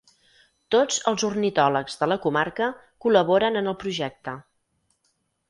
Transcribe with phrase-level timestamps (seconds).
[0.75, 2.71] Tots els ornitòlegs de la comarca
[3.07, 4.37] col·laboren en el projecte.